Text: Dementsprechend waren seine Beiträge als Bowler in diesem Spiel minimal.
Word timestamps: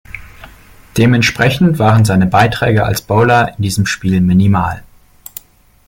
Dementsprechend 0.97 1.77
waren 1.77 2.05
seine 2.05 2.25
Beiträge 2.25 2.83
als 2.85 3.03
Bowler 3.03 3.55
in 3.55 3.61
diesem 3.61 3.85
Spiel 3.85 4.19
minimal. 4.19 4.81